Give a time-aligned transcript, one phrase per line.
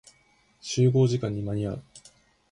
[0.59, 1.83] 集合時間に間に合う。